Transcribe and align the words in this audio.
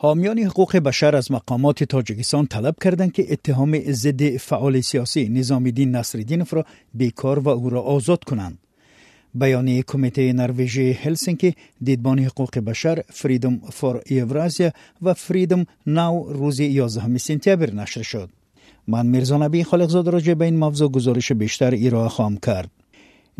حامیان 0.00 0.38
حقوق 0.38 0.76
بشر 0.76 1.16
از 1.16 1.32
مقامات 1.32 1.84
تاجیکستان 1.84 2.46
طلب 2.46 2.74
کردند 2.84 3.12
که 3.12 3.32
اتهام 3.32 3.92
ضد 3.92 4.36
فعال 4.36 4.80
سیاسی 4.80 5.28
نظام 5.28 5.64
الدین 5.64 5.96
نصرالدینوف 5.96 6.54
را 6.54 6.64
بیکار 6.94 7.38
و 7.38 7.48
او 7.48 7.70
را 7.70 7.80
آزاد 7.80 8.24
کنند. 8.24 8.58
بیانیه 9.34 9.82
کمیته 9.82 10.32
نروژی 10.32 10.92
هلسینکی 10.92 11.54
دیدبان 11.82 12.18
حقوق 12.18 12.58
بشر 12.58 13.02
فریدم 13.10 13.58
فور 13.58 14.02
ایورازیا 14.06 14.72
و 15.02 15.14
فریدم 15.14 15.66
ناو 15.86 16.32
روز 16.32 16.60
11 16.60 17.18
سپتامبر 17.18 17.70
نشر 17.74 18.02
شد. 18.02 18.28
من 18.88 19.06
میرزا 19.06 19.36
نبی 19.36 19.64
خالقزاد 19.64 20.08
راجع 20.08 20.34
به 20.34 20.44
این 20.44 20.56
موضوع 20.56 20.90
گزارش 20.90 21.32
بیشتر 21.32 21.70
ایرا 21.70 22.08
خواهم 22.08 22.36
کرد. 22.36 22.70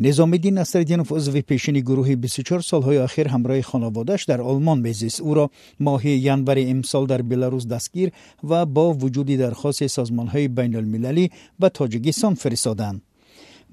نظام 0.01 0.33
الدین 0.33 0.59
نصرالدینوف 0.59 1.13
عضو 1.13 1.41
پیشین 1.41 1.81
گروه 1.81 2.17
24 2.17 2.61
سالهای 2.61 2.99
اخیر 2.99 3.29
همراه 3.29 3.63
خانوادهش 3.63 4.25
در 4.25 4.41
آلمان 4.41 4.79
میزیست. 4.79 5.21
او 5.21 5.35
را 5.35 5.51
ماه 5.81 6.07
ینور 6.07 6.57
امسال 6.59 7.07
در 7.07 7.23
بلاروس 7.23 7.67
دستگیر 7.67 8.13
و 8.45 8.67
با 8.67 8.93
وجود 8.93 9.27
درخواست 9.27 9.87
سازمانهای 9.87 10.49
بین 10.49 10.77
المللی 10.77 11.31
به 11.59 11.69
تاجیکستان 11.69 12.35
فرستادند. 12.35 13.03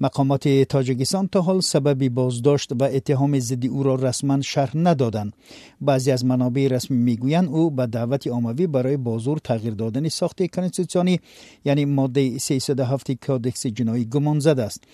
مقامات 0.00 0.48
تاجیکستان 0.48 1.28
تا 1.28 1.40
حال 1.40 1.60
سبب 1.60 2.08
بازداشت 2.08 2.72
و 2.72 2.84
اتهام 2.84 3.38
ضد 3.38 3.66
او 3.66 3.82
را 3.82 3.94
رسما 3.94 4.40
شرح 4.40 4.76
ندادند. 4.76 5.32
بعضی 5.80 6.10
از 6.10 6.24
منابع 6.24 6.68
رسمی 6.70 6.96
می‌گویند 6.96 7.48
او 7.48 7.70
به 7.70 7.86
دعوت 7.86 8.26
آموی 8.26 8.66
برای 8.66 8.96
بازور 8.96 9.38
تغییر 9.38 9.74
دادن 9.74 10.08
ساخت 10.08 10.46
کنستیتوسیونی 10.46 11.20
یعنی 11.64 11.84
ماده 11.84 12.38
307 12.38 13.12
کادکس 13.12 13.66
جنایی 13.66 14.04
گمان 14.04 14.38
زده 14.38 14.62
است. 14.62 14.84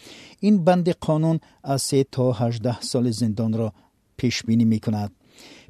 این 0.41 0.65
بند 0.65 0.89
قانون 0.89 1.41
از 1.65 1.83
3 1.83 2.05
تا 2.05 2.33
18 2.33 2.81
سال 2.81 3.11
زندان 3.11 3.53
را 3.53 3.73
پیش 4.17 4.43
بینی 4.43 4.65
می 4.65 4.81
کند 4.81 5.13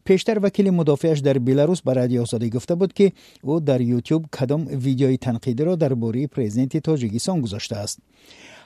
پیشتر 0.05 0.38
وکیل 0.42 0.70
مدافعش 0.70 1.19
در 1.19 1.38
بیلاروس 1.38 1.83
به 1.83 1.92
رادیو 1.92 2.22
آزادی 2.22 2.50
گفته 2.50 2.74
بود 2.74 2.92
که 2.92 3.12
او 3.42 3.60
در 3.60 3.80
یوتیوب 3.80 4.27
کدام 4.27 4.66
ویدیوی 4.66 5.16
تنقیدی 5.16 5.64
را 5.64 5.77
درباره 5.77 6.27
پرزیدنت 6.27 6.77
تاجیکستان 6.77 7.41
گذاشته 7.41 7.77
است. 7.77 7.98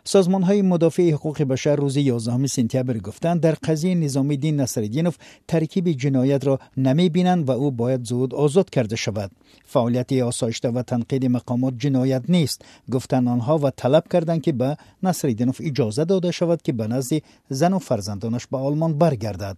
سازمان 0.08 0.42
های 0.42 0.62
مدافع 0.62 1.10
حقوق 1.10 1.42
بشر 1.42 1.76
روز 1.76 1.96
11 1.96 2.46
سپتامبر 2.46 2.98
گفتند 2.98 3.40
در 3.40 3.52
قضیه 3.52 3.94
نظام 3.94 4.30
الدین 4.30 4.60
نصرالدینوف 4.60 5.16
ترکیب 5.48 5.88
جنایت 5.88 6.46
را 6.46 6.58
نمی 6.76 7.08
بینند 7.08 7.48
و 7.48 7.52
او 7.52 7.70
باید 7.70 8.04
زود 8.04 8.34
آزاد 8.34 8.70
کرده 8.70 8.96
شود. 8.96 9.30
فعالیت 9.64 10.12
آسایشته 10.12 10.68
و 10.68 10.82
تنقید 10.82 11.26
مقامات 11.26 11.74
جنایت 11.78 12.22
نیست. 12.28 12.62
گفتند 12.92 13.28
آنها 13.28 13.58
و 13.58 13.70
طلب 13.70 14.04
کردند 14.12 14.42
که 14.42 14.52
به 14.52 14.76
نصرالدینوف 15.02 15.60
اجازه 15.64 16.04
داده 16.04 16.30
شود 16.30 16.62
که 16.62 16.72
به 16.72 16.86
نزد 16.86 17.22
زن 17.48 17.72
و 17.72 17.78
فرزندانش 17.78 18.46
به 18.46 18.56
آلمان 18.56 18.98
برگردد. 18.98 19.56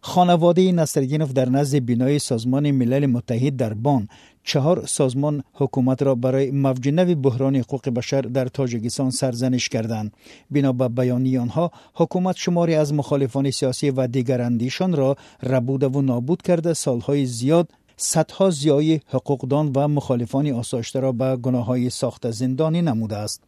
خانواده 0.00 0.72
نصرالدینوف 0.72 1.32
در 1.32 1.48
نزد 1.48 1.78
بینای 1.78 2.18
سازمان 2.18 2.70
ملل 2.70 3.06
متحد 3.06 3.56
در 3.56 3.74
بان. 3.74 4.08
چهار 4.44 4.86
سازمان 4.86 5.42
حکومت 5.54 6.02
را 6.02 6.14
برای 6.14 6.50
موج 6.50 6.88
نوی 6.88 7.14
بحران 7.14 7.56
حقوق 7.56 7.88
بشر 7.88 8.20
در 8.20 8.46
تاجیکستان 8.46 9.10
سرزنش 9.10 9.68
کردند. 9.68 10.12
بنا 10.50 10.72
به 10.72 10.88
بیانیه 10.88 11.40
آنها 11.40 11.70
حکومت 11.94 12.36
شماری 12.36 12.74
از 12.74 12.94
مخالفان 12.94 13.50
سیاسی 13.50 13.90
و 13.90 14.06
دیگر 14.06 14.40
اندیشان 14.40 14.92
را 14.92 15.16
ربوده 15.42 15.88
و 15.88 16.02
نابود 16.02 16.42
کرده. 16.42 16.74
سالهای 16.74 17.26
زیاد 17.26 17.68
صدها 17.96 18.50
زیای 18.50 19.00
حقوقدان 19.06 19.72
و 19.76 19.88
مخالفان 19.88 20.50
آسایشته 20.52 21.00
را 21.00 21.12
به 21.12 21.36
گناه 21.36 21.64
های 21.64 21.90
ساخت 21.90 22.30
زندانی 22.30 22.82
نموده 22.82 23.16
است. 23.16 23.42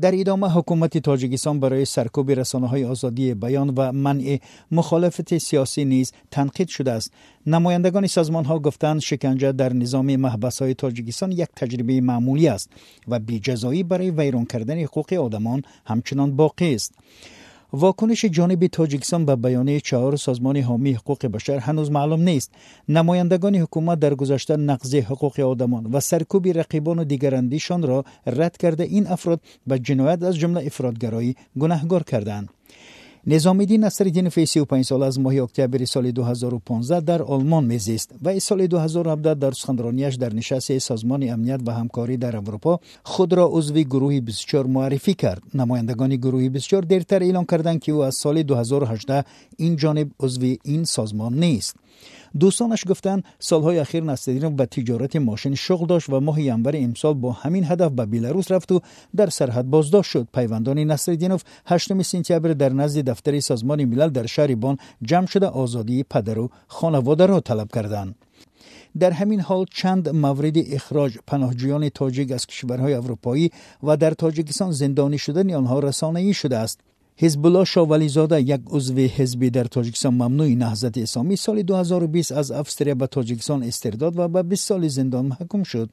در 0.00 0.20
ادامه 0.20 0.48
حکومت 0.48 0.98
تاجیکستان 0.98 1.60
برای 1.60 1.84
سرکوب 1.84 2.30
رسانه 2.30 2.68
های 2.68 2.84
آزادی 2.84 3.34
بیان 3.34 3.68
و 3.68 3.92
منع 3.92 4.38
مخالفت 4.70 5.38
سیاسی 5.38 5.84
نیز 5.84 6.12
تنقید 6.30 6.68
شده 6.68 6.92
است. 6.92 7.12
نمایندگان 7.46 8.06
سازمان 8.06 8.44
ها 8.44 8.58
گفتند 8.58 9.00
شکنجه 9.00 9.52
در 9.52 9.72
نظام 9.72 10.16
محبس 10.16 10.62
های 10.62 10.74
تاجیکستان 10.74 11.32
یک 11.32 11.48
تجربه 11.56 12.00
معمولی 12.00 12.48
است 12.48 12.70
و 13.08 13.18
بیجزایی 13.18 13.82
برای 13.82 14.10
ویران 14.10 14.44
کردن 14.44 14.78
حقوق 14.78 15.12
آدمان 15.12 15.62
همچنان 15.86 16.36
باقی 16.36 16.74
است. 16.74 16.94
واکنش 17.74 18.24
جانب 18.24 18.66
تاجیکستان 18.66 19.26
به 19.26 19.36
بیانیه 19.36 19.80
چهار 19.80 20.16
سازمان 20.16 20.56
حامی 20.56 20.92
حقوق 20.92 21.26
بشر 21.26 21.58
هنوز 21.58 21.90
معلوم 21.90 22.20
نیست. 22.20 22.50
نمایندگان 22.88 23.56
حکومت 23.56 23.98
در 23.98 24.14
گذشته 24.14 24.56
نقض 24.56 24.94
حقوق 24.94 25.40
آدمان 25.40 25.86
و 25.86 26.00
سرکوب 26.00 26.58
رقیبان 26.58 26.98
و 26.98 27.04
دیگراندیشان 27.04 27.82
را 27.82 28.04
رد 28.26 28.56
کرده 28.56 28.84
این 28.84 29.06
افراد 29.06 29.40
به 29.66 29.78
جنایت 29.78 30.22
از 30.22 30.36
جمله 30.36 30.66
افرادگرایی 30.66 31.36
گناهگار 31.58 32.02
کردند 32.02 32.48
نظام 33.26 33.58
الدین 33.58 33.84
نصرالدین 33.84 34.28
فی 34.28 34.46
35 34.46 34.84
سال 34.84 35.02
از 35.02 35.20
ماه 35.20 35.34
اکتبر 35.42 35.84
سال 35.84 36.10
2015 36.10 37.00
در 37.00 37.22
آلمان 37.22 37.64
میزیست 37.64 38.14
و 38.22 38.38
سال 38.38 38.66
2017 38.66 39.34
در 39.34 39.52
سخنرانیش 39.52 40.14
در 40.14 40.34
نشست 40.34 40.78
سازمان 40.78 41.22
امنیت 41.30 41.60
و 41.66 41.70
همکاری 41.70 42.16
در 42.16 42.36
اروپا 42.36 42.80
خود 43.02 43.32
را 43.32 43.48
عضو 43.52 43.74
گروه 43.74 44.20
24 44.20 44.66
معرفی 44.66 45.14
کرد. 45.14 45.42
نمایندگان 45.54 46.16
گروه 46.16 46.48
24 46.48 46.82
دیرتر 46.82 47.22
اعلام 47.22 47.44
کردند 47.44 47.80
که 47.80 47.92
او 47.92 48.04
از 48.04 48.14
سال 48.14 48.42
2018 48.42 49.24
این 49.56 49.76
جانب 49.76 50.10
عضو 50.20 50.54
این 50.64 50.84
سازمان 50.84 51.34
نیست. 51.34 51.76
دوستانش 52.40 52.84
گفتند 52.88 53.24
سالهای 53.38 53.78
اخیر 53.78 54.04
نصرالدین 54.04 54.56
به 54.56 54.66
تجارت 54.66 55.16
ماشین 55.16 55.54
شغل 55.54 55.86
داشت 55.86 56.10
و 56.10 56.20
ماه 56.20 56.40
ینور 56.40 56.72
امسال 56.76 57.14
با 57.14 57.32
همین 57.32 57.64
هدف 57.64 57.92
به 57.92 58.06
بیلاروس 58.06 58.52
رفت 58.52 58.72
و 58.72 58.80
در 59.16 59.30
سرحد 59.30 59.70
بازداشت 59.70 60.10
شد. 60.10 60.28
پیوندان 60.34 60.78
نصرالدینوف 60.78 61.42
8 61.66 62.02
سپتامبر 62.02 62.52
در 62.52 62.72
نزد 62.72 63.00
دفتر 63.00 63.40
سازمان 63.40 63.84
ملل 63.84 64.08
در 64.08 64.26
شهر 64.26 64.54
بان 64.54 64.76
جمع 65.02 65.26
شده 65.26 65.46
آزادی 65.46 66.02
پدر 66.02 66.38
و 66.38 66.50
خانواده 66.66 67.26
را 67.26 67.40
طلب 67.40 67.68
کردند. 67.74 68.14
در 68.98 69.10
همین 69.10 69.40
حال 69.40 69.66
چند 69.74 70.08
مورد 70.08 70.58
اخراج 70.58 71.18
پناهجویان 71.26 71.88
تاجیک 71.88 72.32
از 72.32 72.46
کشورهای 72.46 72.94
اروپایی 72.94 73.50
و 73.82 73.96
در 73.96 74.10
تاجیکستان 74.10 74.72
زندانی 74.72 75.18
شدن 75.18 75.54
آنها 75.54 75.78
رسانه‌ای 75.78 76.34
شده 76.34 76.58
است. 76.58 76.80
حزب 77.16 77.46
الله 77.46 77.64
شاولی 77.64 78.08
زاده 78.08 78.40
یک 78.40 78.60
عضو 78.70 78.94
حزبی 78.94 79.50
در 79.50 79.64
تاجیکستان 79.64 80.14
ممنوع 80.14 80.48
نهضت 80.48 80.98
اسلامی 80.98 81.36
سال 81.36 81.62
2020 81.62 82.32
از 82.32 82.50
افستریا 82.50 82.94
به 82.94 83.06
تاجیکستان 83.06 83.62
استرداد 83.62 84.18
و 84.18 84.28
به 84.28 84.42
20 84.42 84.68
سال 84.68 84.88
زندان 84.88 85.26
محکوم 85.26 85.62
شد 85.62 85.90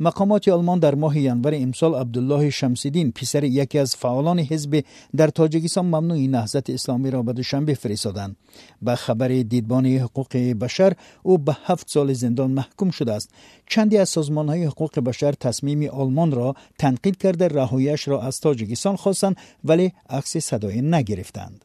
مقامات 0.00 0.48
آلمان 0.48 0.78
در 0.78 0.94
ماه 0.94 1.18
ینور 1.18 1.54
امسال 1.54 1.94
عبدالله 1.94 2.50
شمسیدین 2.50 3.12
پسر 3.12 3.44
یکی 3.44 3.78
از 3.78 3.96
فعالان 3.96 4.38
حزب 4.38 4.84
در 5.16 5.28
تاجیکستان 5.28 5.86
ممنوع 5.86 6.18
نهضت 6.18 6.70
اسلامی 6.70 7.10
را 7.10 7.22
به 7.22 7.32
دوشنبه 7.32 7.74
فرستادند. 7.74 8.36
به 8.82 8.94
خبر 8.94 9.28
دیدبان 9.28 9.86
حقوق 9.86 10.36
بشر 10.36 10.92
او 11.22 11.38
به 11.38 11.56
هفت 11.64 11.90
سال 11.90 12.12
زندان 12.12 12.50
محکوم 12.50 12.90
شده 12.90 13.12
است. 13.12 13.30
چندی 13.66 13.98
از 13.98 14.08
سازمان 14.08 14.48
های 14.48 14.64
حقوق 14.64 15.00
بشر 15.00 15.32
تصمیم 15.32 15.88
آلمان 15.90 16.32
را 16.32 16.54
تنقید 16.78 17.16
کرده 17.16 17.48
رهاییش 17.48 18.08
را 18.08 18.22
از 18.22 18.40
تاجیکستان 18.40 18.96
خواستند 18.96 19.36
ولی 19.64 19.92
عکس 20.10 20.36
صدای 20.36 20.82
نگرفتند. 20.82 21.64